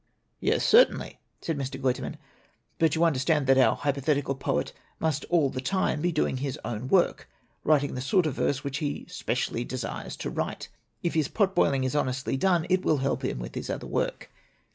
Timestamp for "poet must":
4.33-5.25